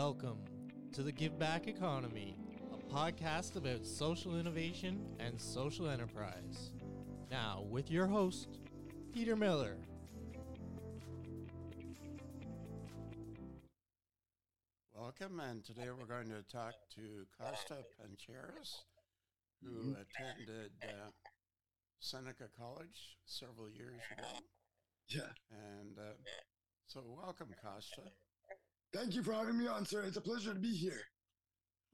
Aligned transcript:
Welcome 0.00 0.38
to 0.92 1.02
the 1.02 1.10
Give 1.10 1.36
Back 1.40 1.66
Economy, 1.66 2.38
a 2.72 2.94
podcast 2.94 3.56
about 3.56 3.84
social 3.84 4.38
innovation 4.38 5.04
and 5.18 5.40
social 5.40 5.88
enterprise. 5.88 6.70
Now, 7.32 7.64
with 7.68 7.90
your 7.90 8.06
host, 8.06 8.60
Peter 9.12 9.34
Miller. 9.34 9.76
Welcome, 14.94 15.40
and 15.40 15.64
today 15.64 15.88
we're 15.90 16.06
going 16.06 16.28
to 16.28 16.44
talk 16.44 16.74
to 16.94 17.26
Kosta 17.36 17.82
Pachneris, 17.98 18.82
who 19.64 19.96
attended 19.96 20.70
uh, 20.84 21.10
Seneca 21.98 22.44
College 22.56 23.16
several 23.24 23.68
years 23.68 24.00
ago. 24.16 24.28
Yeah. 25.08 25.32
And 25.50 25.98
uh, 25.98 26.12
so, 26.86 27.02
welcome, 27.04 27.48
Kosta. 27.66 28.12
Thank 28.92 29.14
you 29.14 29.22
for 29.22 29.32
having 29.32 29.58
me 29.58 29.66
on, 29.66 29.84
sir. 29.84 30.02
It's 30.02 30.16
a 30.16 30.20
pleasure 30.20 30.54
to 30.54 30.60
be 30.60 30.72
here. 30.74 31.00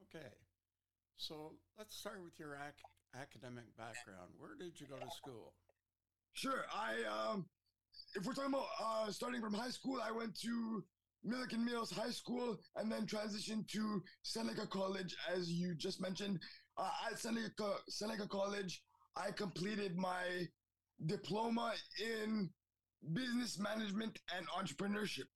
Okay. 0.03 0.29
So, 1.17 1.53
let's 1.79 1.97
start 1.97 2.23
with 2.23 2.39
your 2.39 2.55
ac- 2.55 3.21
academic 3.21 3.65
background. 3.77 4.31
Where 4.39 4.55
did 4.59 4.81
you 4.81 4.87
go 4.87 4.97
to 4.97 5.11
school? 5.17 5.55
Sure. 6.33 6.65
I 6.73 6.95
um 7.31 7.47
if 8.15 8.25
we're 8.27 8.33
talking 8.35 8.53
about 8.53 8.67
uh 8.83 9.11
starting 9.11 9.41
from 9.41 9.55
high 9.55 9.71
school, 9.71 10.01
I 10.03 10.11
went 10.11 10.39
to 10.41 10.85
Milliken 11.23 11.65
Mills 11.65 11.91
High 11.91 12.11
School 12.11 12.59
and 12.77 12.91
then 12.91 13.07
transitioned 13.07 13.67
to 13.69 14.03
Seneca 14.23 14.67
College, 14.67 15.17
as 15.33 15.49
you 15.51 15.75
just 15.75 16.01
mentioned. 16.01 16.39
Uh, 16.77 16.91
at 17.11 17.19
Seneca 17.19 17.77
Seneca 17.89 18.27
College, 18.29 18.83
I 19.17 19.31
completed 19.31 19.97
my 19.97 20.47
diploma 21.07 21.73
in 22.03 22.51
business 23.13 23.59
management 23.59 24.19
and 24.37 24.47
entrepreneurship. 24.49 25.31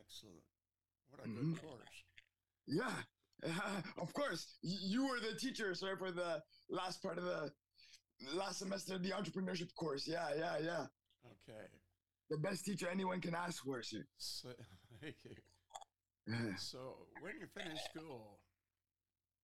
Excellent. 0.00 0.42
Mhm. 1.26 1.54
good 1.54 1.62
course. 1.62 2.04
Yeah, 2.66 3.02
of 3.98 4.12
course. 4.12 4.58
You 4.62 5.06
were 5.08 5.20
the 5.20 5.36
teacher, 5.38 5.74
sir, 5.74 5.96
for 5.96 6.10
the 6.10 6.42
last 6.68 7.02
part 7.02 7.18
of 7.18 7.24
the 7.24 7.52
last 8.34 8.58
semester, 8.58 8.98
the 8.98 9.10
entrepreneurship 9.10 9.74
course. 9.74 10.06
Yeah, 10.06 10.28
yeah, 10.36 10.58
yeah. 10.58 10.86
Okay. 11.24 11.66
The 12.30 12.38
best 12.38 12.64
teacher 12.64 12.88
anyone 12.88 13.20
can 13.20 13.34
ask 13.34 13.62
for, 13.64 13.82
sir. 13.82 14.04
So, 14.18 14.48
thank 15.00 15.16
you. 15.24 15.36
So, 16.58 17.06
when 17.20 17.34
you 17.38 17.46
finished 17.46 17.84
school, 17.94 18.40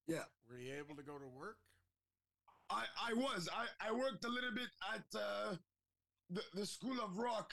Yeah. 0.09 0.25
were 0.49 0.59
you 0.59 0.75
able 0.75 0.97
to 0.97 1.03
go 1.03 1.17
to 1.19 1.29
work? 1.29 1.59
I, 2.71 2.85
I 3.11 3.13
was. 3.15 3.49
I, 3.53 3.67
I 3.89 3.93
worked 3.93 4.25
a 4.25 4.29
little 4.29 4.51
bit 4.53 4.69
at 4.93 5.05
uh, 5.15 5.57
the, 6.31 6.43
the 6.55 6.67
School 6.67 6.99
of 7.01 7.17
Rock 7.19 7.53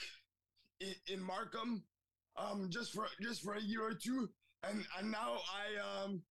in, 0.80 0.96
in 1.08 1.22
Markham, 1.22 1.84
um, 2.40 2.68
just 2.70 2.94
for 2.94 3.08
just 3.22 3.42
for 3.42 3.56
a 3.56 3.62
year 3.62 3.84
or 3.84 3.94
two, 3.94 4.30
and 4.64 4.86
and 4.98 5.12
now 5.12 5.38
I 5.54 6.06
um, 6.06 6.22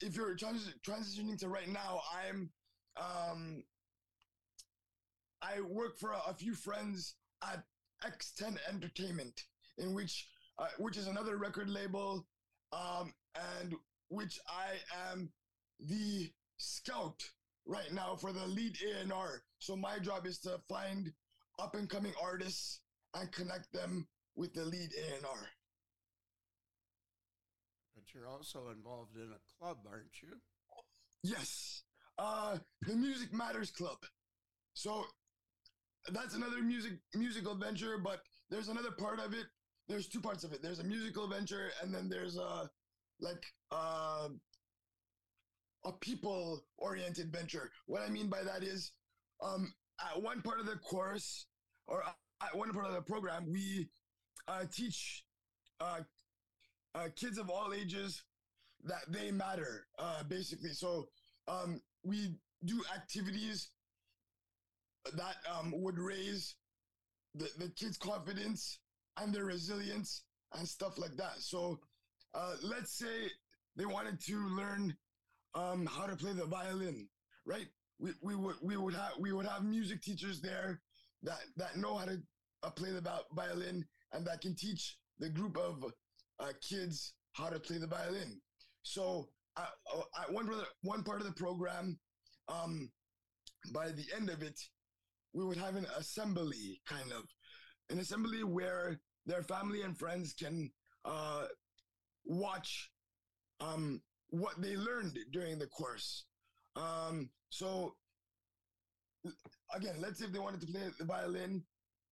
if 0.00 0.16
you're 0.16 0.34
trans- 0.34 0.74
transitioning 0.86 1.38
to 1.38 1.48
right 1.48 1.68
now, 1.68 2.00
I'm 2.12 2.50
um, 2.96 3.62
I 5.40 5.60
work 5.60 5.98
for 5.98 6.12
a, 6.12 6.30
a 6.30 6.34
few 6.34 6.54
friends 6.54 7.14
at 7.42 7.64
X10 8.04 8.56
Entertainment, 8.68 9.42
in 9.78 9.94
which 9.94 10.28
uh, 10.58 10.66
which 10.78 10.96
is 10.96 11.06
another 11.06 11.36
record 11.36 11.70
label, 11.70 12.26
um, 12.72 13.12
and 13.60 13.74
which 14.08 14.38
I 14.48 15.10
am 15.10 15.30
the 15.80 16.30
scout 16.58 17.22
right 17.66 17.92
now 17.92 18.16
for 18.16 18.32
the 18.32 18.46
lead 18.46 18.76
A&R. 18.82 19.42
So 19.58 19.76
my 19.76 19.98
job 19.98 20.26
is 20.26 20.38
to 20.40 20.60
find 20.68 21.12
up 21.58 21.74
and 21.74 21.88
coming 21.88 22.12
artists 22.20 22.80
and 23.14 23.30
connect 23.32 23.72
them 23.72 24.06
with 24.36 24.54
the 24.54 24.64
lead 24.64 24.90
A&R. 24.96 25.48
But 27.94 28.04
you're 28.14 28.28
also 28.28 28.70
involved 28.74 29.16
in 29.16 29.28
a 29.30 29.58
club, 29.58 29.78
aren't 29.90 30.22
you? 30.22 30.28
Yes, 31.22 31.82
uh, 32.18 32.58
the 32.86 32.96
Music 32.96 33.32
Matters 33.32 33.70
Club. 33.70 33.98
So 34.74 35.04
that's 36.12 36.34
another 36.34 36.62
music 36.62 36.92
musical 37.14 37.54
venture, 37.54 37.98
but 37.98 38.20
there's 38.50 38.68
another 38.68 38.90
part 38.90 39.20
of 39.20 39.34
it. 39.34 39.46
There's 39.88 40.08
two 40.08 40.20
parts 40.20 40.44
of 40.44 40.52
it. 40.52 40.62
There's 40.62 40.80
a 40.80 40.84
musical 40.84 41.28
venture, 41.28 41.70
and 41.82 41.94
then 41.94 42.08
there's 42.08 42.36
a 42.36 42.68
like 43.20 43.44
uh, 43.70 44.28
a 45.84 45.92
people 46.00 46.64
oriented 46.78 47.32
venture. 47.32 47.70
What 47.86 48.02
I 48.02 48.08
mean 48.08 48.28
by 48.28 48.42
that 48.42 48.62
is, 48.62 48.92
um, 49.42 49.72
at 50.00 50.20
one 50.20 50.42
part 50.42 50.60
of 50.60 50.66
the 50.66 50.76
course 50.76 51.46
or 51.86 52.02
at 52.02 52.56
one 52.56 52.72
part 52.72 52.86
of 52.86 52.94
the 52.94 53.02
program, 53.02 53.46
we 53.50 53.88
uh, 54.48 54.64
teach 54.72 55.24
uh, 55.80 56.00
uh, 56.94 57.08
kids 57.16 57.38
of 57.38 57.50
all 57.50 57.72
ages 57.74 58.22
that 58.84 59.02
they 59.08 59.30
matter, 59.30 59.86
uh, 59.98 60.22
basically. 60.24 60.70
So 60.70 61.08
um, 61.48 61.80
we 62.04 62.34
do 62.64 62.82
activities 62.94 63.70
that 65.14 65.36
um, 65.52 65.72
would 65.76 65.98
raise 65.98 66.56
the, 67.34 67.48
the 67.58 67.68
kids' 67.70 67.96
confidence 67.96 68.78
and 69.16 69.34
their 69.34 69.44
resilience 69.44 70.22
and 70.54 70.66
stuff 70.68 70.98
like 70.98 71.16
that. 71.16 71.38
So 71.38 71.80
uh, 72.34 72.54
let's 72.62 72.98
say 72.98 73.30
they 73.76 73.86
wanted 73.86 74.20
to 74.26 74.36
learn 74.56 74.96
um, 75.54 75.86
how 75.86 76.06
to 76.06 76.16
play 76.16 76.32
the 76.32 76.46
violin, 76.46 77.08
right? 77.46 77.66
We, 77.98 78.10
we 78.20 78.34
would 78.34 78.56
we 78.62 78.76
would 78.76 78.94
have 78.94 79.12
we 79.20 79.32
would 79.32 79.46
have 79.46 79.64
music 79.64 80.02
teachers 80.02 80.40
there 80.40 80.80
that 81.22 81.38
that 81.56 81.76
know 81.76 81.96
how 81.96 82.06
to 82.06 82.20
uh, 82.62 82.70
play 82.70 82.90
the 82.90 83.02
violin 83.32 83.84
and 84.12 84.26
that 84.26 84.40
can 84.40 84.54
teach 84.54 84.98
the 85.18 85.28
group 85.28 85.56
of 85.56 85.84
uh, 86.40 86.52
kids 86.68 87.14
how 87.32 87.48
to 87.48 87.58
play 87.58 87.78
the 87.78 87.86
violin. 87.86 88.40
So 88.82 89.28
uh, 89.56 89.66
uh, 89.94 90.22
at 90.22 90.32
one 90.32 90.46
the, 90.46 90.64
one 90.82 91.02
part 91.02 91.20
of 91.20 91.26
the 91.26 91.32
program, 91.32 91.98
um, 92.48 92.90
by 93.72 93.88
the 93.88 94.04
end 94.16 94.30
of 94.30 94.42
it, 94.42 94.58
we 95.32 95.44
would 95.44 95.56
have 95.56 95.76
an 95.76 95.86
assembly, 95.96 96.80
kind 96.86 97.12
of 97.12 97.24
an 97.90 97.98
assembly 97.98 98.44
where 98.44 99.00
their 99.26 99.42
family 99.42 99.82
and 99.82 99.96
friends 99.98 100.34
can 100.34 100.70
uh, 101.04 101.44
watch 102.24 102.90
um, 103.60 104.00
what 104.30 104.60
they 104.60 104.76
learned 104.76 105.18
during 105.32 105.58
the 105.58 105.66
course. 105.66 106.24
Um, 106.76 107.30
so 107.50 107.94
again, 109.74 109.94
let's 110.00 110.18
say 110.18 110.24
if 110.26 110.32
they 110.32 110.38
wanted 110.38 110.60
to 110.62 110.66
play 110.66 110.82
the 110.98 111.04
violin, 111.04 111.62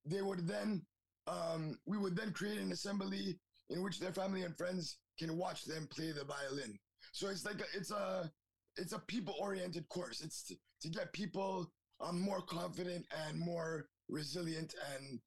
they 0.07 0.23
would 0.23 0.47
then 0.47 0.83
um, 1.31 1.79
we 1.87 1.99
would 1.99 2.17
then 2.17 2.33
create 2.33 2.59
an 2.59 2.73
assembly 2.73 3.39
in 3.71 3.83
which 3.83 4.01
their 4.01 4.13
family 4.13 4.43
and 4.43 4.57
friends 4.57 4.99
can 5.19 5.37
watch 5.37 5.65
them 5.65 5.89
play 5.91 6.13
the 6.13 6.25
violin. 6.25 6.79
So 7.13 7.29
it's 7.29 7.45
like 7.45 7.61
a, 7.61 7.65
it's 7.77 7.91
a 7.91 8.31
it's 8.77 8.93
a 8.93 8.99
people 8.99 9.35
oriented 9.41 9.89
course. 9.89 10.23
It's 10.23 10.43
to, 10.45 10.57
to 10.83 10.89
get 10.89 11.13
people 11.13 11.71
um, 12.01 12.21
more 12.21 12.41
confident 12.41 13.07
and 13.27 13.39
more 13.39 13.87
resilient 14.09 14.75
and 14.95 15.21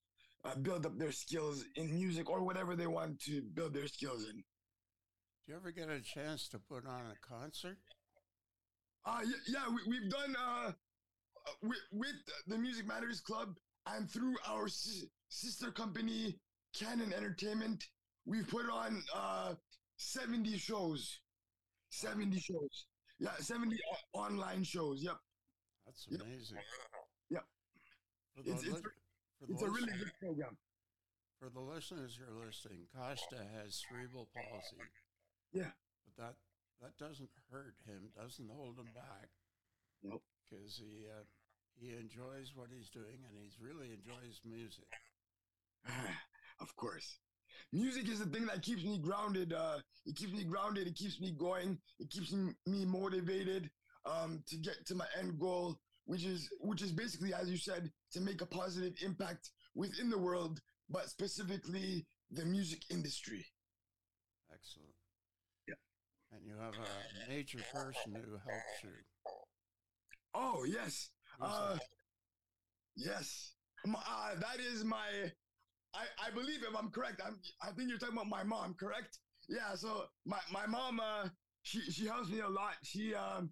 uh, 0.46 0.56
build 0.56 0.86
up 0.86 0.97
their 0.97 1.12
skills 1.12 1.63
in 1.75 1.94
music 1.94 2.30
or 2.30 2.44
whatever 2.44 2.75
they 2.75 2.88
want 2.88 3.19
to 3.22 3.42
build 3.53 3.74
their 3.74 3.88
skills 3.88 4.24
in. 4.24 4.36
Do 4.36 5.52
you 5.52 5.56
ever 5.56 5.72
get 5.72 5.90
a 5.90 6.02
chance 6.02 6.47
to 6.50 6.59
put 6.59 6.86
on 6.88 7.02
a 7.02 7.28
concert? 7.28 7.78
Uh, 9.06 9.19
yeah, 9.25 9.36
yeah 9.47 9.69
we, 9.69 9.81
we've 9.92 10.09
done 10.09 10.36
uh, 10.38 10.68
uh, 10.69 10.72
with, 11.62 11.80
with 11.92 12.16
the 12.47 12.58
Music 12.58 12.88
Matters 12.88 13.19
Club 13.19 13.56
and 13.88 14.09
through 14.09 14.36
our 14.47 14.68
sister 15.34 15.72
company, 15.72 16.38
Canon 16.78 17.12
Entertainment, 17.14 17.84
we've 18.26 18.48
put 18.48 18.70
on 18.70 19.02
uh, 19.16 19.54
70 19.98 20.58
shows. 20.58 21.19
70 21.90 22.40
shows. 22.40 22.86
Yeah, 23.19 23.36
70 23.40 23.75
o- 24.16 24.19
online 24.19 24.63
shows. 24.63 25.02
Yep. 25.04 25.18
That's 25.86 26.07
amazing. 26.07 26.57
Yep. 27.30 27.46
The, 28.36 28.42
It's- 28.42 28.62
it's- 28.63 28.75
li- 28.75 28.81
the 29.42 29.54
It's 29.54 29.62
a 29.62 29.69
really 29.69 29.94
good 29.98 30.12
program. 30.22 30.57
For 31.40 31.50
the 31.50 31.60
listeners 31.60 32.16
who 32.16 32.24
are 32.24 32.46
listening, 32.46 32.88
Kosta 32.96 33.44
has 33.60 33.84
cerebral 33.90 34.30
palsy. 34.34 34.78
Yeah. 35.52 35.72
But 36.06 36.16
that 36.18 36.36
that 36.81 36.98
doesn't 36.98 37.30
hurt 37.52 37.75
him, 37.86 38.12
doesn't 38.16 38.50
hold 38.50 38.80
him 38.80 38.88
back, 38.96 39.28
Nope. 40.04 40.24
because 40.50 40.78
he 40.80 41.04
uh, 41.12 41.24
he 41.75 41.92
enjoys 42.00 42.56
what 42.56 42.69
he's 42.72 42.90
doing 42.90 43.19
and 43.28 43.36
he 43.38 43.52
really 43.60 43.92
enjoys 43.92 44.40
music. 44.46 44.88
of 46.59 46.75
course. 46.75 47.19
Music 47.71 48.07
is 48.07 48.19
the 48.19 48.25
thing 48.25 48.45
that 48.45 48.62
keeps 48.62 48.83
me 48.83 49.00
grounded. 49.00 49.53
Uh, 49.53 49.80
it 50.06 50.15
keeps 50.15 50.31
me 50.31 50.44
grounded. 50.44 50.88
It 50.88 50.95
keeps 50.95 51.19
me 51.19 51.31
going. 51.31 51.77
It 52.00 52.09
keeps 52.09 52.31
me 52.31 52.85
motivated 52.85 53.69
um, 54.06 54.44
to 54.47 54.57
get 54.57 54.85
to 54.88 54.95
my 54.95 55.06
end 55.18 55.39
goal, 55.39 55.80
which 56.06 56.24
is 56.24 56.50
which 56.59 56.81
is 56.81 56.91
basically, 56.91 57.33
as 57.33 57.50
you 57.50 57.57
said, 57.57 57.91
to 58.12 58.21
make 58.21 58.41
a 58.41 58.45
positive 58.45 58.94
impact 59.03 59.50
within 59.75 60.09
the 60.09 60.18
world, 60.18 60.62
but 60.89 61.09
specifically 61.09 62.06
the 62.31 62.45
music 62.45 62.81
industry. 62.91 63.45
Excellent. 64.53 64.94
Yeah. 65.68 65.75
And 66.31 66.45
you 66.45 66.56
have 66.62 66.75
a 66.75 67.30
major 67.30 67.59
person 67.74 68.13
who 68.13 68.31
helps 68.31 68.83
you. 68.83 68.89
Oh 70.35 70.65
yes, 70.68 71.09
uh, 71.41 71.77
yes. 72.95 73.53
My, 73.85 74.00
uh, 74.00 74.35
that 74.39 74.59
is 74.59 74.83
my. 74.83 75.31
I, 75.94 76.28
I 76.28 76.31
believe 76.31 76.63
if 76.63 76.75
I'm 76.78 76.90
correct, 76.90 77.22
I'm. 77.25 77.38
I 77.62 77.72
think 77.72 77.90
you're 77.90 78.00
talking 78.00 78.16
about 78.16 78.28
my 78.30 78.44
mom, 78.44 78.75
correct? 78.80 79.19
yeah. 79.50 79.75
So 79.75 80.06
my 80.25 80.40
my 80.51 80.66
mom, 80.66 81.00
uh, 81.00 81.30
she 81.62 81.81
she 81.92 82.06
helps 82.06 82.30
me 82.30 82.40
a 82.40 82.48
lot. 82.48 82.75
She 82.84 83.13
um 83.13 83.51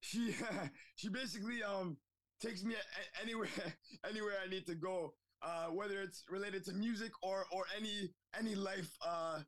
she 0.00 0.34
she 0.96 1.08
basically 1.08 1.62
um 1.62 1.96
takes 2.40 2.64
me 2.64 2.74
anywhere 3.22 3.48
anywhere 4.08 4.34
I 4.44 4.48
need 4.48 4.66
to 4.66 4.74
go. 4.74 5.14
Uh, 5.44 5.66
whether 5.66 6.00
it's 6.00 6.22
related 6.30 6.64
to 6.64 6.72
music 6.72 7.10
or 7.22 7.46
or 7.52 7.64
any 7.76 8.10
any 8.38 8.54
life 8.54 8.90
uh 9.04 9.40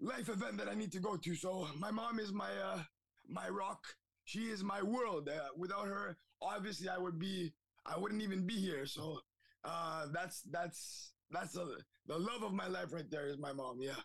life 0.00 0.28
event 0.28 0.58
that 0.58 0.68
I 0.68 0.74
need 0.74 0.92
to 0.92 1.00
go 1.00 1.16
to. 1.16 1.34
So 1.34 1.68
my 1.78 1.90
mom 1.90 2.18
is 2.18 2.32
my 2.32 2.50
uh 2.50 2.82
my 3.28 3.48
rock. 3.48 3.84
She 4.24 4.50
is 4.50 4.62
my 4.62 4.82
world. 4.82 5.28
Uh, 5.28 5.48
without 5.56 5.86
her, 5.86 6.16
obviously 6.40 6.88
I 6.88 6.98
would 6.98 7.18
be 7.18 7.52
I 7.86 7.98
wouldn't 7.98 8.22
even 8.22 8.46
be 8.46 8.54
here. 8.54 8.86
So 8.86 9.20
uh 9.64 10.06
that's 10.12 10.42
that's 10.50 11.12
that's 11.32 11.52
the 11.52 11.78
the 12.06 12.18
love 12.18 12.42
of 12.42 12.52
my 12.52 12.66
life 12.68 12.92
right 12.92 13.10
there 13.10 13.26
is 13.28 13.38
my 13.38 13.52
mom. 13.52 13.78
Yeah. 13.80 14.00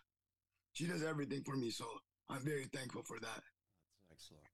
She 0.72 0.86
does 0.86 1.02
everything 1.02 1.42
for 1.44 1.56
me, 1.56 1.70
so 1.70 1.84
I'm 2.28 2.44
very 2.44 2.66
thankful 2.66 3.02
for 3.02 3.18
that. 3.20 3.42
That's 4.08 4.30
excellent. 4.30 4.44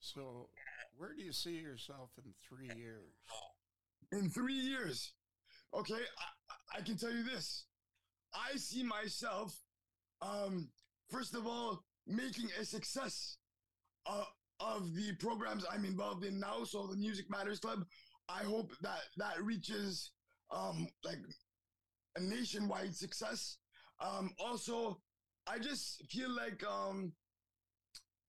So, 0.00 0.48
where 0.96 1.14
do 1.14 1.22
you 1.22 1.32
see 1.32 1.52
yourself 1.52 2.10
in 2.24 2.32
three 2.48 2.70
years? 2.78 3.12
in 4.12 4.28
three 4.28 4.54
years. 4.54 5.12
Okay, 5.74 5.94
I, 5.94 6.78
I 6.78 6.82
can 6.82 6.96
tell 6.96 7.12
you 7.12 7.22
this. 7.22 7.64
I 8.34 8.56
see 8.56 8.82
myself, 8.82 9.58
um, 10.20 10.68
first 11.10 11.34
of 11.34 11.46
all, 11.46 11.82
making 12.06 12.48
a 12.60 12.64
success 12.64 13.38
uh, 14.06 14.24
of 14.60 14.94
the 14.94 15.14
programs 15.18 15.64
I'm 15.72 15.84
involved 15.84 16.24
in 16.24 16.38
now. 16.38 16.64
So 16.64 16.86
the 16.86 16.96
Music 16.96 17.26
Matters 17.30 17.58
Club, 17.58 17.84
I 18.28 18.44
hope 18.44 18.72
that 18.82 19.00
that 19.16 19.42
reaches 19.42 20.12
um, 20.50 20.86
like 21.04 21.18
a 22.16 22.20
nationwide 22.20 22.94
success. 22.94 23.58
Um, 24.00 24.30
also, 24.38 25.00
I 25.46 25.58
just 25.58 26.04
feel 26.10 26.30
like 26.30 26.62
um, 26.66 27.12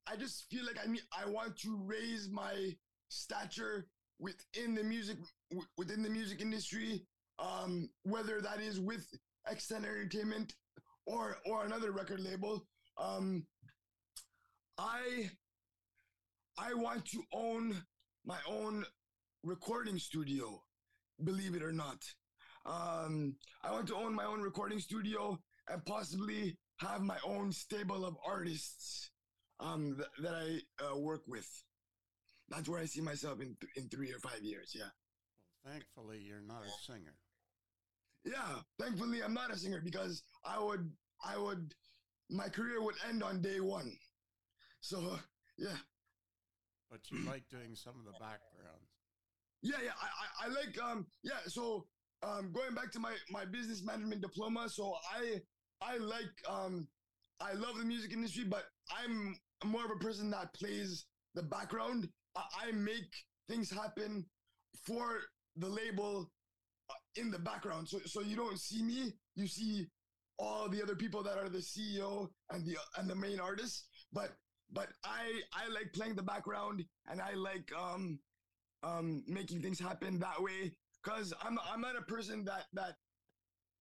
I 0.07 0.15
just 0.15 0.45
feel 0.49 0.65
like 0.65 0.77
I 0.83 0.89
need 0.89 1.03
I 1.17 1.29
want 1.29 1.57
to 1.59 1.79
raise 1.85 2.29
my 2.29 2.75
stature 3.09 3.87
within 4.19 4.75
the 4.75 4.83
music 4.83 5.17
w- 5.51 5.67
within 5.77 6.03
the 6.03 6.09
music 6.09 6.41
industry, 6.41 7.05
um, 7.39 7.89
whether 8.03 8.41
that 8.41 8.59
is 8.59 8.79
with 8.79 9.05
Extent 9.49 9.85
Entertainment 9.85 10.53
or 11.05 11.37
or 11.45 11.65
another 11.65 11.91
record 11.91 12.19
label. 12.19 12.65
Um, 12.97 13.45
I 14.77 15.29
I 16.57 16.73
want 16.73 17.05
to 17.05 17.23
own 17.33 17.83
my 18.25 18.39
own 18.47 18.85
recording 19.43 19.97
studio, 19.99 20.63
believe 21.23 21.55
it 21.55 21.63
or 21.63 21.71
not. 21.73 21.97
Um, 22.65 23.35
I 23.61 23.71
want 23.71 23.87
to 23.87 23.95
own 23.95 24.13
my 24.15 24.25
own 24.25 24.41
recording 24.41 24.79
studio 24.79 25.37
and 25.67 25.83
possibly 25.85 26.57
have 26.77 27.01
my 27.01 27.17
own 27.25 27.51
stable 27.51 28.05
of 28.05 28.15
artists 28.25 29.09
um, 29.59 29.95
th- 29.97 30.07
that 30.21 30.33
I 30.35 30.59
uh, 30.83 30.97
work 30.97 31.21
with. 31.27 31.47
That's 32.49 32.69
where 32.69 32.79
I 32.79 32.85
see 32.85 33.01
myself 33.01 33.41
in 33.41 33.55
th- 33.59 33.71
in 33.75 33.89
three 33.89 34.11
or 34.11 34.19
five 34.19 34.41
years. 34.41 34.71
Yeah. 34.75 34.89
Well, 35.63 35.73
thankfully, 35.73 36.19
you're 36.25 36.41
not 36.41 36.63
a 36.63 36.69
singer. 36.91 37.15
Yeah. 38.25 38.61
Thankfully, 38.79 39.21
I'm 39.23 39.33
not 39.33 39.51
a 39.53 39.57
singer 39.57 39.81
because 39.83 40.23
I 40.45 40.59
would 40.59 40.89
I 41.25 41.37
would 41.37 41.73
my 42.29 42.47
career 42.49 42.81
would 42.81 42.95
end 43.09 43.23
on 43.23 43.41
day 43.41 43.59
one. 43.59 43.91
So 44.81 45.17
yeah, 45.57 45.77
But 46.89 46.99
you 47.11 47.25
like 47.25 47.43
doing 47.49 47.75
some 47.75 47.95
of 47.99 48.05
the 48.05 48.11
backgrounds. 48.11 48.89
yeah, 49.61 49.77
yeah. 49.83 49.91
I 50.01 50.45
I, 50.45 50.47
I 50.47 50.47
like 50.49 50.81
um 50.81 51.07
yeah. 51.23 51.39
So 51.47 51.85
um 52.23 52.51
going 52.53 52.73
back 52.73 52.91
to 52.91 52.99
my 52.99 53.13
my 53.29 53.45
business 53.45 53.83
management 53.83 54.21
diploma. 54.21 54.69
So 54.69 54.95
I 55.13 55.41
I 55.81 55.97
like 55.97 56.33
um 56.49 56.87
I 57.39 57.53
love 57.53 57.77
the 57.77 57.85
music 57.85 58.13
industry, 58.13 58.45
but 58.45 58.65
I'm 58.91 59.35
more 59.65 59.85
of 59.85 59.91
a 59.91 60.03
person 60.03 60.29
that 60.31 60.53
plays 60.53 61.05
the 61.35 61.43
background. 61.43 62.07
I, 62.35 62.43
I 62.67 62.71
make 62.71 63.11
things 63.49 63.69
happen 63.69 64.25
for 64.85 65.19
the 65.57 65.67
label 65.67 66.29
uh, 66.89 66.93
in 67.15 67.31
the 67.31 67.39
background. 67.39 67.89
So 67.89 67.99
so 68.05 68.21
you 68.21 68.35
don't 68.35 68.59
see 68.59 68.83
me, 68.83 69.13
you 69.35 69.47
see 69.47 69.87
all 70.39 70.67
the 70.67 70.81
other 70.81 70.95
people 70.95 71.21
that 71.23 71.37
are 71.37 71.49
the 71.49 71.59
CEO 71.59 72.29
and 72.49 72.65
the 72.65 72.77
and 72.97 73.09
the 73.09 73.15
main 73.15 73.39
artists. 73.39 73.87
But 74.11 74.31
but 74.71 74.89
I 75.03 75.41
I 75.53 75.67
like 75.69 75.93
playing 75.93 76.15
the 76.15 76.23
background 76.23 76.83
and 77.09 77.21
I 77.21 77.33
like 77.33 77.71
um 77.77 78.19
um 78.83 79.23
making 79.27 79.61
things 79.61 79.79
happen 79.79 80.19
that 80.19 80.41
way 80.41 80.75
because 81.03 81.33
I'm 81.43 81.59
I'm 81.71 81.81
not 81.81 81.95
a 81.97 82.01
person 82.01 82.45
that 82.45 82.65
that 82.73 82.95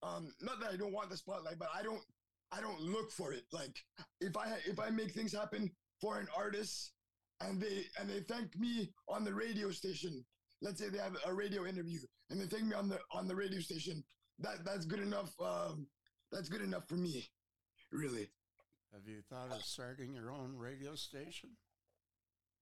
um 0.02 0.32
not 0.40 0.60
that 0.60 0.72
I 0.72 0.76
don't 0.76 0.92
want 0.92 1.10
the 1.10 1.16
spotlight, 1.16 1.58
but 1.58 1.68
I 1.74 1.82
don't 1.82 2.02
I 2.50 2.60
don't 2.60 2.80
look 2.80 3.10
for 3.10 3.32
it. 3.32 3.44
Like 3.52 3.76
if 4.20 4.36
I 4.36 4.56
if 4.66 4.78
I 4.78 4.90
make 4.90 5.12
things 5.12 5.32
happen 5.32 5.70
for 6.00 6.18
an 6.18 6.26
artist 6.36 6.92
and 7.40 7.60
they 7.60 7.84
and 7.98 8.08
they 8.08 8.20
thank 8.20 8.56
me 8.58 8.92
on 9.08 9.24
the 9.24 9.34
radio 9.34 9.70
station. 9.70 10.24
Let's 10.60 10.78
say 10.80 10.88
they 10.88 10.98
have 10.98 11.16
a 11.26 11.34
radio 11.34 11.66
interview 11.66 11.98
and 12.30 12.40
they 12.40 12.46
thank 12.46 12.64
me 12.64 12.74
on 12.74 12.88
the 12.88 12.98
on 13.12 13.26
the 13.26 13.34
radio 13.34 13.60
station. 13.60 14.02
That 14.38 14.64
that's 14.64 14.86
good 14.86 15.00
enough. 15.00 15.32
Um, 15.40 15.86
that's 16.30 16.48
good 16.48 16.62
enough 16.62 16.88
for 16.88 16.94
me, 16.96 17.28
really. 17.92 18.28
Have 18.92 19.06
you 19.06 19.22
thought 19.28 19.50
of 19.50 19.62
starting 19.62 20.14
your 20.14 20.30
own 20.30 20.54
radio 20.56 20.94
station? 20.94 21.50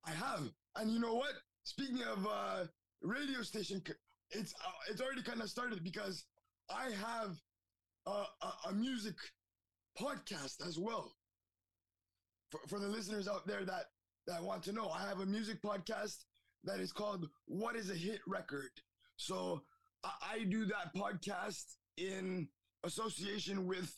I 0.04 0.12
have, 0.12 0.48
and 0.76 0.90
you 0.90 0.98
know 0.98 1.14
what? 1.14 1.32
Speaking 1.64 2.02
of 2.02 2.26
uh, 2.26 2.64
radio 3.02 3.42
station, 3.42 3.82
it's 4.32 4.54
uh, 4.54 4.90
it's 4.90 5.00
already 5.00 5.22
kind 5.22 5.40
of 5.40 5.48
started 5.48 5.82
because 5.82 6.24
I 6.68 6.90
have 6.90 7.36
a, 8.06 8.10
a, 8.10 8.52
a 8.68 8.72
music 8.72 9.16
podcast 10.00 10.66
as 10.66 10.78
well. 10.78 11.12
For, 12.50 12.60
for 12.68 12.78
the 12.78 12.88
listeners 12.88 13.28
out 13.28 13.46
there 13.46 13.64
that 13.64 13.84
that 14.26 14.42
want 14.42 14.62
to 14.64 14.72
know, 14.72 14.88
I 14.88 15.08
have 15.08 15.20
a 15.20 15.26
music 15.26 15.62
podcast 15.62 16.24
that 16.64 16.80
is 16.80 16.92
called 16.92 17.28
"What 17.46 17.76
Is 17.76 17.90
a 17.90 17.94
Hit 17.94 18.20
Record." 18.26 18.70
So 19.16 19.62
I, 20.04 20.10
I 20.34 20.44
do 20.44 20.66
that 20.66 20.94
podcast 20.94 21.76
in 21.96 22.48
association 22.84 23.66
with 23.66 23.92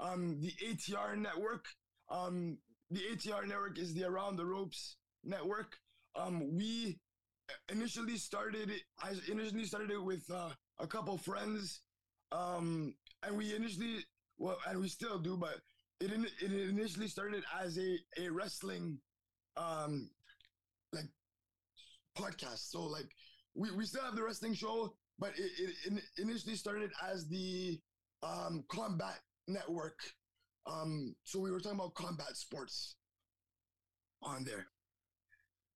um, 0.00 0.40
the 0.40 0.52
ATR 0.64 1.16
network. 1.16 1.64
Um, 2.08 2.58
the 2.90 3.00
ATR 3.00 3.46
network 3.46 3.78
is 3.78 3.94
the 3.94 4.04
Around 4.04 4.36
the 4.36 4.44
Ropes 4.44 4.96
network. 5.24 5.76
Um, 6.14 6.54
we 6.56 6.98
initially 7.70 8.16
started 8.16 8.70
it. 8.70 8.82
I 9.02 9.12
initially 9.30 9.64
started 9.64 9.90
it 9.90 10.02
with 10.02 10.24
uh, 10.30 10.50
a 10.78 10.86
couple 10.86 11.16
friends, 11.18 11.80
um, 12.30 12.94
and 13.22 13.36
we 13.36 13.54
initially 13.54 14.04
well, 14.38 14.58
and 14.68 14.80
we 14.80 14.88
still 14.88 15.18
do, 15.18 15.36
but 15.36 15.60
it 16.00 16.10
it 16.40 16.52
initially 16.52 17.08
started 17.08 17.44
as 17.62 17.78
a 17.78 17.98
a 18.18 18.28
wrestling 18.30 18.98
um 19.56 20.10
like 20.92 21.08
podcast. 22.16 22.70
So 22.70 22.84
like 22.84 23.10
we 23.54 23.70
we 23.72 23.84
still 23.86 24.02
have 24.02 24.16
the 24.16 24.22
wrestling 24.22 24.54
show, 24.54 24.94
but 25.18 25.30
it, 25.36 25.50
it, 25.86 25.92
it 25.92 26.02
initially 26.18 26.56
started 26.56 26.90
as 27.12 27.28
the 27.28 27.80
um 28.22 28.64
combat 28.68 29.20
network. 29.48 29.98
Um, 30.66 31.16
so 31.24 31.40
we 31.40 31.50
were 31.50 31.58
talking 31.60 31.78
about 31.78 31.94
combat 31.94 32.36
sports 32.36 32.94
on 34.22 34.44
there 34.44 34.71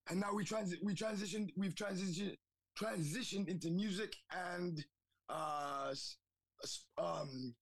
and 0.09 0.19
now 0.19 0.33
we 0.33 0.43
transi- 0.43 0.81
we 0.83 0.93
transitioned 0.93 1.49
we've 1.57 1.75
transitioned 1.75 2.35
transitioned 2.79 3.47
into 3.47 3.69
music 3.69 4.13
and 4.31 4.83
uh 5.29 5.93
um 6.97 7.53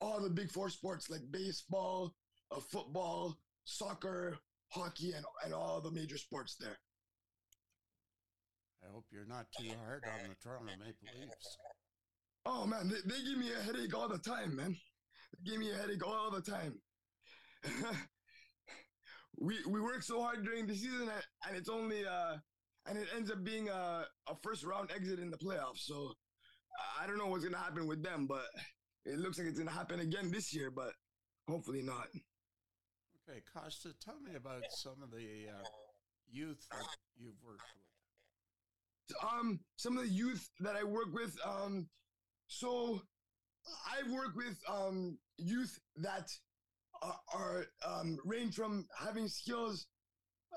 all 0.00 0.20
the 0.20 0.30
big 0.30 0.50
four 0.50 0.68
sports 0.68 1.08
like 1.10 1.20
baseball 1.30 2.14
uh, 2.50 2.60
football 2.60 3.36
soccer 3.64 4.38
hockey 4.70 5.12
and 5.12 5.24
and 5.44 5.54
all 5.54 5.80
the 5.80 5.90
major 5.90 6.18
sports 6.18 6.56
there. 6.58 6.78
I 8.84 8.90
hope 8.92 9.04
you're 9.12 9.26
not 9.26 9.46
too 9.56 9.68
hard 9.84 10.02
on 10.04 10.30
the 10.30 10.34
Toronto 10.42 10.64
Maple 10.66 11.08
Leafs. 11.20 11.56
oh 12.46 12.66
man 12.66 12.88
they, 12.88 12.96
they 13.06 13.22
give 13.22 13.38
me 13.38 13.50
a 13.52 13.62
headache 13.62 13.94
all 13.96 14.08
the 14.08 14.18
time 14.18 14.56
man. 14.56 14.76
They 15.44 15.50
give 15.50 15.60
me 15.60 15.70
a 15.70 15.76
headache 15.76 16.04
all 16.06 16.30
the 16.30 16.42
time 16.42 16.74
we 19.42 19.54
we 19.66 19.80
work 19.80 20.02
so 20.02 20.22
hard 20.22 20.44
during 20.44 20.66
the 20.66 20.74
season 20.74 21.02
and, 21.02 21.24
and 21.48 21.56
it's 21.56 21.68
only 21.68 22.06
uh 22.06 22.34
and 22.86 22.96
it 22.98 23.08
ends 23.16 23.30
up 23.30 23.42
being 23.44 23.68
a, 23.68 24.04
a 24.28 24.34
first 24.42 24.62
round 24.64 24.90
exit 24.94 25.18
in 25.18 25.30
the 25.30 25.36
playoffs 25.38 25.80
so 25.90 26.12
i 27.00 27.06
don't 27.06 27.18
know 27.18 27.26
what's 27.26 27.44
gonna 27.44 27.56
happen 27.68 27.86
with 27.86 28.02
them 28.02 28.26
but 28.26 28.46
it 29.04 29.18
looks 29.18 29.38
like 29.38 29.48
it's 29.48 29.58
gonna 29.58 29.70
happen 29.82 29.98
again 30.00 30.30
this 30.30 30.54
year 30.54 30.70
but 30.70 30.92
hopefully 31.48 31.82
not 31.82 32.06
Okay, 33.30 33.40
Kosta, 33.54 33.92
tell 34.04 34.18
me 34.20 34.34
about 34.34 34.64
some 34.70 35.00
of 35.00 35.10
the 35.12 35.46
uh, 35.48 35.62
youth 36.28 36.58
that 36.72 36.86
you've 37.16 37.40
worked 37.46 37.62
with. 39.08 39.16
um 39.32 39.60
some 39.76 39.96
of 39.96 40.02
the 40.04 40.10
youth 40.10 40.48
that 40.60 40.74
I 40.76 40.82
work 40.84 41.12
with 41.12 41.34
um 41.46 41.88
so 42.48 43.00
I've 43.92 44.10
worked 44.10 44.36
with 44.36 44.58
um 44.68 45.18
youth 45.38 45.78
that 45.98 46.28
are, 47.34 47.66
um 47.86 48.18
range 48.24 48.54
from 48.54 48.86
having 48.96 49.28
skills 49.28 49.86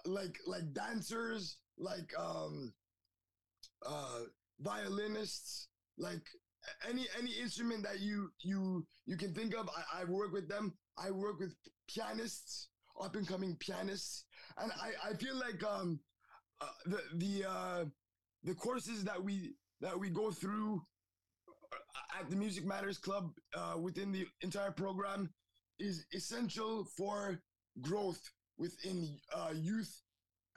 like 0.05 0.37
like 0.45 0.73
dancers 0.73 1.57
like 1.77 2.11
um 2.17 2.73
uh 3.85 4.19
violinists 4.59 5.67
like 5.97 6.23
any 6.87 7.05
any 7.19 7.31
instrument 7.41 7.83
that 7.83 7.99
you 7.99 8.29
you 8.41 8.85
you 9.05 9.17
can 9.17 9.33
think 9.33 9.55
of 9.55 9.69
I, 9.69 10.01
I've 10.01 10.09
worked 10.09 10.33
with 10.33 10.49
them. 10.49 10.73
I 10.97 11.11
work 11.11 11.39
with 11.39 11.53
pianists, 11.87 12.69
up 13.01 13.15
and 13.15 13.27
coming 13.27 13.55
pianists, 13.59 14.25
and 14.57 14.71
I, 14.71 15.09
I 15.09 15.13
feel 15.15 15.35
like 15.35 15.63
um 15.63 15.99
uh, 16.61 16.65
the 16.85 16.99
the 17.15 17.49
uh, 17.49 17.85
the 18.43 18.55
courses 18.55 19.03
that 19.03 19.21
we 19.21 19.55
that 19.81 19.99
we 19.99 20.09
go 20.09 20.31
through 20.31 20.81
uh, 21.49 22.19
at 22.19 22.29
the 22.29 22.35
Music 22.35 22.65
Matters 22.65 22.97
Club 22.97 23.31
uh, 23.55 23.77
within 23.77 24.11
the 24.11 24.25
entire 24.41 24.71
program 24.71 25.29
is 25.79 26.05
essential 26.13 26.85
for 26.97 27.39
growth 27.81 28.21
within 28.57 29.19
uh, 29.35 29.51
youth. 29.53 30.01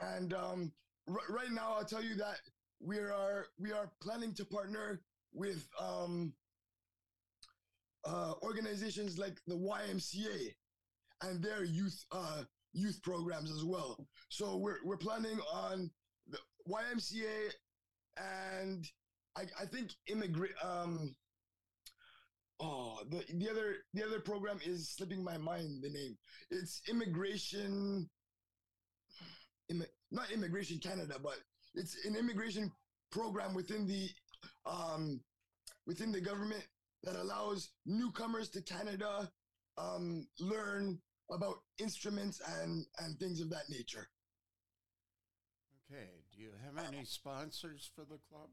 And 0.00 0.32
um, 0.32 0.72
r- 1.08 1.16
right 1.28 1.50
now, 1.50 1.74
I'll 1.76 1.84
tell 1.84 2.02
you 2.02 2.14
that 2.16 2.36
we 2.80 2.98
are 2.98 3.46
we 3.58 3.72
are 3.72 3.90
planning 4.02 4.34
to 4.34 4.44
partner 4.44 5.00
with 5.32 5.68
um, 5.80 6.32
uh, 8.04 8.34
organizations 8.42 9.18
like 9.18 9.38
the 9.46 9.54
YMCA 9.56 10.54
and 11.22 11.42
their 11.42 11.64
youth 11.64 12.04
uh, 12.12 12.42
youth 12.72 13.00
programs 13.02 13.50
as 13.50 13.64
well. 13.64 14.06
So 14.28 14.56
we're 14.56 14.78
we're 14.84 14.96
planning 14.96 15.38
on 15.52 15.90
the 16.28 16.38
YMCA 16.68 17.50
and 18.16 18.86
I, 19.36 19.42
I 19.60 19.66
think 19.66 19.90
immigrant 20.06 20.52
um 20.62 21.14
oh 22.60 22.98
the 23.10 23.24
the 23.34 23.48
other 23.50 23.76
the 23.94 24.04
other 24.04 24.20
program 24.20 24.58
is 24.64 24.90
slipping 24.90 25.22
my 25.22 25.38
mind 25.38 25.82
the 25.82 25.90
name. 25.90 26.16
It's 26.50 26.82
immigration 26.88 28.08
Im- 29.68 29.84
not 30.10 30.30
immigration 30.30 30.78
Canada, 30.78 31.16
but 31.22 31.36
it's 31.74 32.04
an 32.06 32.16
immigration 32.16 32.72
program 33.10 33.54
within 33.54 33.86
the 33.86 34.08
um 34.66 35.20
within 35.86 36.12
the 36.12 36.20
government 36.20 36.66
that 37.04 37.16
allows 37.16 37.70
newcomers 37.86 38.48
to 38.50 38.62
Canada 38.62 39.30
um 39.76 40.26
learn 40.40 40.98
about 41.30 41.56
instruments 41.78 42.40
and 42.60 42.84
and 43.00 43.18
things 43.18 43.40
of 43.40 43.50
that 43.50 43.68
nature. 43.68 44.08
Okay. 45.90 46.08
Do 46.34 46.42
you 46.42 46.50
have 46.64 46.84
any 46.86 47.04
sponsors 47.04 47.90
for 47.94 48.04
the 48.04 48.18
club? 48.28 48.50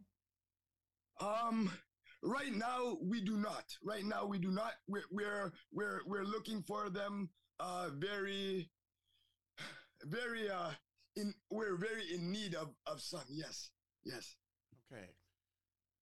Um, 1.19 1.71
right 2.25 2.53
now 2.53 2.97
we 3.01 3.21
do 3.21 3.37
not. 3.37 3.65
Right 3.83 4.03
now 4.03 4.25
we 4.25 4.39
do 4.39 4.51
not. 4.51 4.73
We're 4.87 5.03
we're 5.11 5.53
we're 5.71 6.01
we're 6.05 6.23
looking 6.25 6.63
for 6.63 6.89
them. 6.89 7.29
Uh, 7.59 7.89
very, 7.97 8.69
very. 10.03 10.49
Uh, 10.49 10.71
in 11.15 11.33
we're 11.49 11.77
very 11.77 12.13
in 12.13 12.31
need 12.31 12.55
of 12.55 12.69
of 12.85 12.99
some. 13.01 13.23
Yes, 13.29 13.69
yes. 14.03 14.35
Okay. 14.91 15.05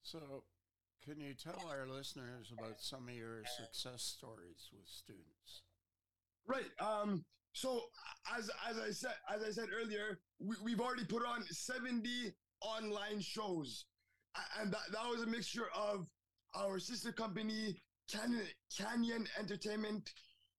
So, 0.02 0.44
can 1.06 1.20
you 1.20 1.34
tell 1.34 1.62
our 1.70 1.88
listeners 1.88 2.52
about 2.58 2.80
some 2.80 3.08
of 3.08 3.16
your 3.16 3.44
success 3.58 4.02
stories 4.02 4.70
with 4.74 4.88
students? 4.88 5.64
Right. 6.48 6.72
Um. 6.80 7.26
So 7.54 7.82
as 8.36 8.50
as 8.68 8.78
I 8.80 8.90
said 8.90 9.14
as 9.32 9.44
I 9.44 9.52
said 9.52 9.70
earlier, 9.72 10.20
we, 10.40 10.56
we've 10.64 10.80
already 10.80 11.06
put 11.06 11.24
on 11.24 11.44
seventy 11.52 12.34
online 12.62 13.22
shows, 13.22 13.86
and 14.60 14.72
that, 14.72 14.92
that 14.92 15.06
was 15.08 15.22
a 15.22 15.28
mixture 15.28 15.68
of 15.76 16.08
our 16.56 16.80
sister 16.80 17.12
company 17.12 17.82
Canyon 18.12 18.48
Canyon 18.78 19.28
Entertainment, 19.40 20.10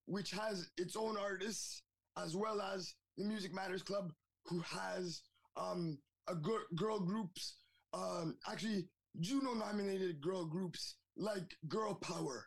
which 0.07 0.31
has 0.31 0.69
its 0.77 0.97
own 0.97 1.17
artists, 1.17 1.83
as 2.17 2.37
well 2.37 2.61
as 2.61 2.95
the 3.17 3.25
Music 3.25 3.53
Matters 3.55 3.83
Club, 3.83 4.13
who 4.47 4.61
has 4.61 5.23
um 5.57 5.99
a 6.29 6.35
gir- 6.35 6.67
girl 6.77 7.01
groups, 7.01 7.57
um 7.93 8.37
actually 8.51 8.89
Juno 9.21 9.55
nominated 9.55 10.21
girl 10.21 10.45
groups 10.45 10.97
like 11.17 11.55
Girl 11.69 11.95
Power. 11.95 12.47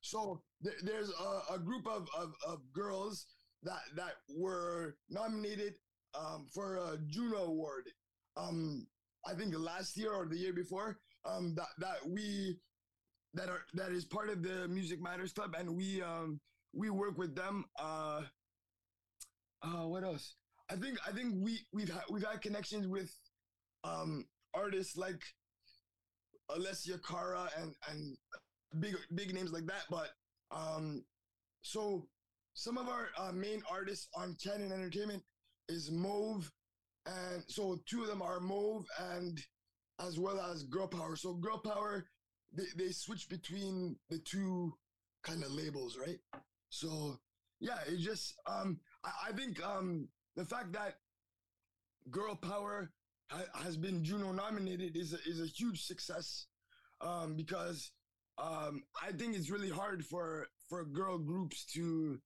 So 0.00 0.42
there, 0.60 0.74
there's 0.82 1.10
a, 1.10 1.54
a 1.54 1.58
group 1.58 1.86
of, 1.86 2.06
of, 2.16 2.32
of 2.46 2.60
girls 2.72 3.26
that 3.62 3.80
that 3.96 4.12
were 4.36 4.96
nominated 5.08 5.74
um, 6.14 6.46
for 6.54 6.76
a 6.76 6.98
Juno 7.08 7.44
Award. 7.44 7.84
Um, 8.36 8.86
I 9.26 9.34
think 9.34 9.54
last 9.56 9.96
year 9.96 10.12
or 10.12 10.26
the 10.26 10.36
year 10.36 10.52
before. 10.52 10.98
Um, 11.24 11.54
that 11.56 11.68
that 11.78 12.06
we 12.06 12.58
that 13.34 13.48
are 13.48 13.62
that 13.74 13.92
is 13.92 14.04
part 14.04 14.30
of 14.30 14.42
the 14.42 14.68
Music 14.68 15.00
Matters 15.02 15.32
Club, 15.32 15.54
and 15.58 15.76
we 15.76 16.02
um, 16.02 16.40
we 16.72 16.90
work 16.90 17.18
with 17.18 17.34
them. 17.34 17.64
Uh, 17.78 18.22
uh, 19.62 19.86
what 19.86 20.04
else? 20.04 20.36
I 20.70 20.76
think 20.76 20.98
I 21.06 21.12
think 21.12 21.34
we 21.38 21.60
we've 21.72 21.92
had 21.92 22.02
we've 22.10 22.24
had 22.24 22.40
connections 22.40 22.86
with 22.86 23.12
um, 23.82 24.24
artists 24.54 24.96
like 24.96 25.20
Alessia 26.50 26.98
Cara 27.02 27.48
and 27.60 27.74
and 27.90 28.16
big 28.80 28.96
big 29.14 29.34
names 29.34 29.52
like 29.52 29.66
that. 29.66 29.84
But 29.90 30.10
um, 30.50 31.04
so 31.62 32.06
some 32.54 32.78
of 32.78 32.88
our 32.88 33.08
uh, 33.18 33.32
main 33.32 33.62
artists 33.70 34.08
on 34.14 34.36
Canon 34.42 34.72
Entertainment 34.72 35.22
is 35.68 35.90
Mauve, 35.90 36.50
and 37.06 37.42
so 37.48 37.78
two 37.88 38.02
of 38.02 38.08
them 38.08 38.22
are 38.22 38.40
Mauve 38.40 38.86
and 39.12 39.40
as 40.00 40.18
well 40.18 40.40
as 40.40 40.64
Girl 40.64 40.88
Power. 40.88 41.16
So 41.16 41.34
Girl 41.34 41.58
Power, 41.58 42.06
they, 42.54 42.64
they 42.76 42.90
switch 42.92 43.28
between 43.28 43.96
the 44.10 44.18
two 44.18 44.74
kind 45.22 45.42
of 45.42 45.50
labels, 45.52 45.96
right? 45.98 46.18
So 46.70 47.18
yeah, 47.60 47.78
it 47.86 47.98
just 47.98 48.34
um 48.46 48.80
I, 49.04 49.28
I 49.28 49.32
think 49.32 49.62
um 49.64 50.08
the 50.36 50.44
fact 50.44 50.72
that 50.72 50.96
Girl 52.10 52.34
Power 52.34 52.90
ha- 53.30 53.62
has 53.62 53.76
been 53.76 54.04
Juno 54.04 54.32
nominated 54.32 54.96
is 54.96 55.12
a, 55.14 55.18
is 55.26 55.40
a 55.40 55.46
huge 55.46 55.82
success 55.84 56.46
um 57.00 57.34
because 57.36 57.90
um 58.38 58.82
I 59.02 59.12
think 59.12 59.36
it's 59.36 59.50
really 59.50 59.70
hard 59.70 60.04
for 60.04 60.48
for 60.68 60.84
girl 60.84 61.18
groups 61.18 61.64
to 61.74 62.20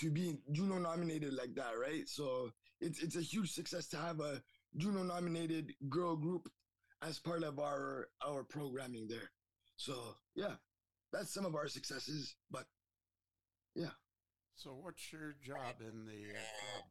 to 0.00 0.10
be 0.10 0.38
Juno 0.52 0.78
nominated 0.78 1.34
like 1.34 1.54
that, 1.54 1.78
right? 1.80 2.08
So 2.08 2.50
it's 2.80 3.02
it's 3.02 3.16
a 3.16 3.22
huge 3.22 3.52
success 3.52 3.86
to 3.88 3.96
have 3.96 4.20
a 4.20 4.42
Juno 4.76 5.04
nominated 5.04 5.72
girl 5.88 6.16
group 6.16 6.48
as 7.02 7.18
part 7.18 7.44
of 7.44 7.58
our 7.58 8.08
our 8.26 8.42
programming 8.42 9.06
there. 9.08 9.30
So 9.76 10.16
yeah, 10.34 10.54
that's 11.12 11.32
some 11.32 11.44
of 11.44 11.54
our 11.54 11.68
successes. 11.68 12.36
But 12.50 12.64
yeah. 13.74 13.90
So, 14.56 14.70
what's 14.80 15.12
your 15.12 15.34
job 15.44 15.80
in 15.80 16.06
the 16.06 16.30
uh, 16.30 16.84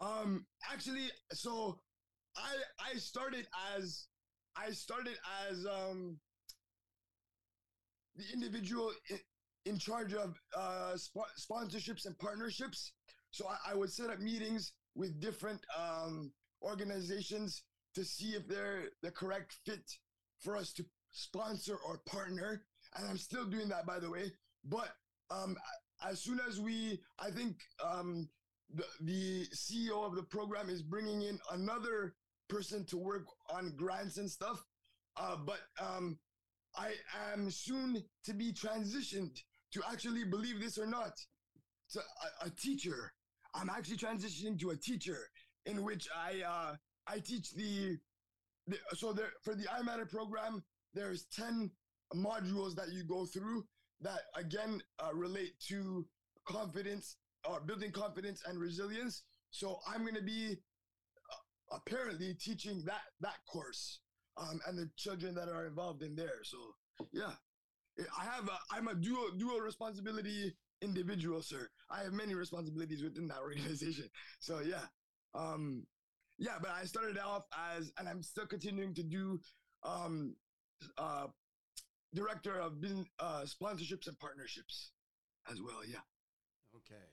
club? 0.00 0.24
um, 0.24 0.46
actually, 0.72 1.08
so 1.32 1.78
I 2.36 2.92
I 2.92 2.96
started 2.98 3.46
as 3.76 4.06
I 4.56 4.72
started 4.72 5.16
as 5.48 5.64
um 5.66 6.18
the 8.16 8.24
individual 8.32 8.92
in, 9.08 9.18
in 9.66 9.78
charge 9.78 10.14
of 10.14 10.36
uh, 10.56 10.96
sp- 10.98 11.34
sponsorships 11.38 12.06
and 12.06 12.18
partnerships. 12.18 12.92
So 13.30 13.46
I, 13.46 13.72
I 13.72 13.74
would 13.74 13.92
set 13.92 14.10
up 14.10 14.18
meetings 14.18 14.72
with 14.96 15.20
different 15.20 15.60
um, 15.78 16.32
organizations 16.62 17.62
to 17.94 18.04
see 18.04 18.30
if 18.30 18.48
they're 18.48 18.88
the 19.02 19.10
correct 19.10 19.56
fit 19.64 19.88
for 20.40 20.56
us 20.56 20.72
to 20.74 20.84
sponsor 21.12 21.76
or 21.76 22.00
partner. 22.06 22.62
And 22.96 23.08
I'm 23.08 23.18
still 23.18 23.44
doing 23.44 23.68
that, 23.68 23.86
by 23.86 23.98
the 23.98 24.10
way. 24.10 24.32
But 24.64 24.88
um, 25.30 25.56
as 26.08 26.20
soon 26.20 26.40
as 26.48 26.60
we, 26.60 27.00
I 27.18 27.30
think 27.30 27.56
um, 27.84 28.28
the, 28.74 28.84
the 29.00 29.46
CEO 29.54 30.04
of 30.04 30.14
the 30.14 30.22
program 30.22 30.68
is 30.68 30.82
bringing 30.82 31.22
in 31.22 31.38
another 31.52 32.14
person 32.48 32.84
to 32.86 32.96
work 32.96 33.24
on 33.52 33.72
grants 33.76 34.16
and 34.18 34.30
stuff. 34.30 34.64
Uh, 35.16 35.36
but 35.36 35.60
um, 35.80 36.18
I 36.76 36.92
am 37.32 37.50
soon 37.50 38.02
to 38.24 38.32
be 38.32 38.52
transitioned 38.52 39.36
to 39.72 39.82
actually 39.90 40.24
believe 40.24 40.60
this 40.60 40.78
or 40.78 40.86
not 40.86 41.12
to 41.92 42.00
a, 42.00 42.46
a 42.46 42.50
teacher. 42.50 43.12
I'm 43.54 43.70
actually 43.70 43.96
transitioning 43.96 44.58
to 44.60 44.70
a 44.70 44.76
teacher 44.76 45.18
in 45.66 45.82
which 45.82 46.08
I 46.16 46.42
uh, 46.46 46.76
I 47.06 47.18
teach 47.18 47.52
the, 47.52 47.98
the 48.66 48.76
so 48.94 49.12
there 49.12 49.32
for 49.42 49.54
the 49.54 49.66
I 49.70 49.82
Matter 49.82 50.06
program. 50.06 50.62
There's 50.94 51.26
ten 51.34 51.70
modules 52.14 52.74
that 52.74 52.88
you 52.90 53.04
go 53.04 53.24
through 53.24 53.64
that 54.00 54.20
again 54.36 54.82
uh, 54.98 55.14
relate 55.14 55.52
to 55.68 56.06
confidence 56.46 57.16
or 57.48 57.60
building 57.60 57.92
confidence 57.92 58.42
and 58.46 58.58
resilience. 58.58 59.22
So 59.50 59.78
I'm 59.88 60.02
going 60.02 60.14
to 60.14 60.22
be 60.22 60.56
uh, 61.32 61.76
apparently 61.76 62.34
teaching 62.34 62.82
that 62.86 63.02
that 63.20 63.36
course 63.50 64.00
um, 64.36 64.60
and 64.66 64.78
the 64.78 64.90
children 64.96 65.34
that 65.34 65.48
are 65.48 65.66
involved 65.66 66.02
in 66.02 66.14
there. 66.14 66.42
So 66.42 66.56
yeah, 67.12 67.32
I 68.18 68.24
have 68.24 68.48
a, 68.48 68.58
I'm 68.72 68.88
a 68.88 68.94
dual 68.94 69.30
dual 69.38 69.60
responsibility 69.60 70.54
individual, 70.82 71.42
sir. 71.42 71.68
I 71.90 72.02
have 72.02 72.12
many 72.12 72.34
responsibilities 72.34 73.02
within 73.02 73.28
that 73.28 73.38
organization. 73.42 74.08
So 74.40 74.60
yeah, 74.60 74.86
um, 75.34 75.84
yeah. 76.38 76.56
But 76.60 76.70
I 76.70 76.84
started 76.84 77.18
off 77.18 77.44
as, 77.76 77.92
and 77.98 78.08
I'm 78.08 78.22
still 78.22 78.46
continuing 78.46 78.94
to 78.94 79.02
do, 79.02 79.40
um, 79.82 80.34
uh, 80.98 81.26
director 82.14 82.58
of 82.60 82.80
business, 82.80 83.06
uh, 83.18 83.42
sponsorships 83.44 84.06
and 84.06 84.18
partnerships, 84.18 84.90
as 85.50 85.60
well. 85.60 85.84
Yeah. 85.86 86.04
Okay. 86.76 87.08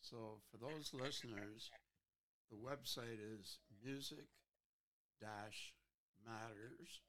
So, 0.00 0.40
for 0.50 0.56
those 0.58 0.90
listeners, 0.94 1.70
the 2.50 2.56
website 2.56 3.18
is 3.20 3.58
music 3.84 4.26
dash 5.20 5.74
matters 6.26 7.00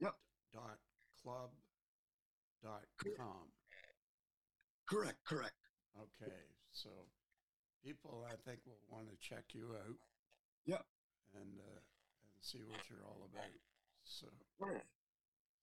Yep. 0.00 0.14
dot 0.52 0.78
club 1.22 1.50
dot 2.62 2.84
com. 3.18 3.52
Correct, 4.86 5.18
correct. 5.24 5.56
Okay, 5.96 6.32
so 6.72 6.88
people 7.84 8.26
I 8.26 8.36
think 8.48 8.60
will 8.66 8.80
want 8.88 9.08
to 9.10 9.16
check 9.20 9.44
you 9.52 9.76
out. 9.76 9.98
Yep. 10.66 10.84
And 11.34 11.58
uh, 11.58 11.80
and 11.80 12.40
see 12.40 12.62
what 12.66 12.80
you're 12.88 13.04
all 13.04 13.28
about. 13.32 13.50
So 14.04 14.26
Right. 14.58 14.82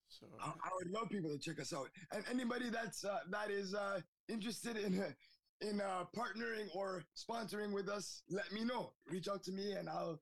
so 0.09 0.27
I, 0.39 0.49
I 0.49 0.69
would 0.75 0.91
love 0.91 1.09
people 1.09 1.31
to 1.31 1.39
check 1.39 1.59
us 1.59 1.73
out, 1.73 1.89
and 2.11 2.23
anybody 2.29 2.69
that's 2.69 3.03
uh, 3.05 3.19
that 3.29 3.49
is 3.49 3.73
uh, 3.73 4.01
interested 4.27 4.77
in 4.77 4.99
uh, 5.01 5.11
in 5.61 5.79
uh, 5.79 6.05
partnering 6.15 6.67
or 6.75 7.03
sponsoring 7.15 7.71
with 7.71 7.87
us, 7.87 8.23
let 8.29 8.51
me 8.51 8.63
know. 8.63 8.93
Reach 9.07 9.27
out 9.27 9.43
to 9.43 9.51
me, 9.51 9.73
and 9.73 9.87
I'll 9.89 10.19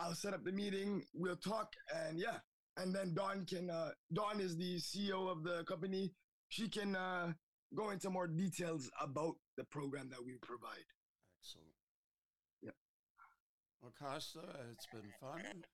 I'll 0.00 0.14
set 0.14 0.34
up 0.34 0.44
the 0.44 0.52
meeting. 0.52 1.04
We'll 1.14 1.36
talk, 1.36 1.72
and 1.94 2.18
yeah, 2.18 2.38
and 2.76 2.94
then 2.94 3.14
Dawn 3.14 3.46
can. 3.46 3.70
Uh, 3.70 3.90
Dawn 4.12 4.40
is 4.40 4.56
the 4.56 4.76
CEO 4.76 5.30
of 5.30 5.44
the 5.44 5.64
company. 5.64 6.12
She 6.48 6.68
can 6.68 6.96
uh, 6.96 7.32
go 7.74 7.90
into 7.90 8.10
more 8.10 8.26
details 8.26 8.90
about 9.00 9.34
the 9.56 9.64
program 9.64 10.08
that 10.10 10.24
we 10.24 10.34
provide. 10.42 10.86
excellent. 11.40 11.74
Yeah. 12.62 12.70
Well, 13.80 13.92
Kosta, 14.00 14.44
it's 14.72 14.86
been 14.86 15.10
fun. 15.20 15.64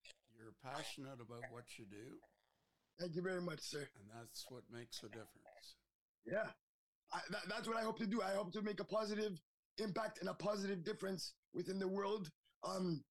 You're 0.41 0.57
passionate 0.65 1.21
about 1.21 1.45
what 1.53 1.65
you 1.79 1.85
do, 1.91 2.17
Thank 2.99 3.15
you 3.15 3.23
very 3.23 3.41
much, 3.43 3.61
sir. 3.61 3.79
and 3.99 4.09
that's 4.15 4.45
what 4.49 4.63
makes 4.73 4.99
a 5.03 5.09
difference. 5.09 5.77
Yeah, 6.27 6.49
I, 7.13 7.21
that, 7.31 7.43
that's 7.49 7.69
what 7.69 7.77
I 7.77 7.83
hope 7.83 7.99
to 7.99 8.07
do. 8.07 8.23
I 8.23 8.35
hope 8.35 8.53
to 8.53 8.63
make 8.63 8.81
a 8.81 8.85
positive 8.85 9.39
impact 9.79 10.19
and 10.21 10.29
a 10.29 10.35
positive 10.35 10.85
difference 10.85 11.35
within 11.55 11.79
the 11.79 11.89
world. 11.89 12.31
Um, 12.67 13.03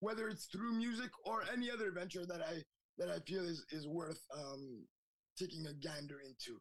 whether 0.00 0.28
it's 0.28 0.46
through 0.46 0.72
music 0.72 1.10
or 1.24 1.42
any 1.52 1.70
other 1.70 1.90
venture 1.90 2.24
that 2.26 2.40
I 2.40 2.62
that 2.98 3.10
I 3.10 3.18
feel 3.20 3.44
is 3.44 3.64
is 3.70 3.86
worth 3.86 4.20
um, 4.36 4.86
taking 5.38 5.66
a 5.66 5.74
gander 5.74 6.20
into. 6.20 6.58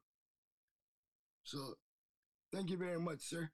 So, 1.43 1.75
thank 2.53 2.69
you 2.69 2.77
very 2.77 2.99
much, 2.99 3.19
sir. 3.21 3.49